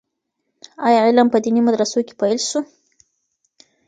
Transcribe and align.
آيا 0.87 1.01
علم 1.07 1.27
په 1.31 1.37
ديني 1.45 1.61
مدرسو 1.67 1.99
کي 2.07 2.13
پيل 2.19 2.39
سو؟ 2.49 2.59